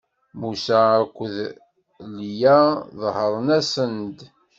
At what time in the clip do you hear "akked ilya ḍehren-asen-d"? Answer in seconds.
1.01-4.17